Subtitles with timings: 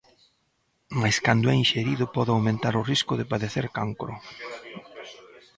[1.01, 4.13] Mais cando é inxerido pode aumentar o risco de padecer cancro.